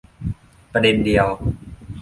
[0.73, 1.27] ประเด็นเดียว